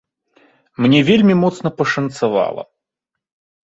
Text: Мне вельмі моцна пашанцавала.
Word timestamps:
Мне 0.85 0.99
вельмі 1.11 1.35
моцна 1.43 1.69
пашанцавала. 1.85 2.63